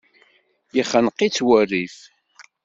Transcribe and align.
Yexneq-itt 0.75 1.43
wurrif. 1.45 1.97